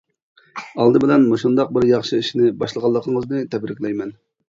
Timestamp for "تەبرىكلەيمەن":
3.57-4.21